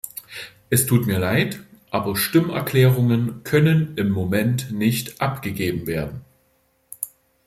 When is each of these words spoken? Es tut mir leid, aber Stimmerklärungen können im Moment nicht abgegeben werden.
Es 0.71 0.87
tut 0.87 1.05
mir 1.05 1.19
leid, 1.19 1.59
aber 1.91 2.15
Stimmerklärungen 2.15 3.43
können 3.43 3.95
im 3.97 4.09
Moment 4.09 4.71
nicht 4.71 5.21
abgegeben 5.21 5.85
werden. 5.85 6.21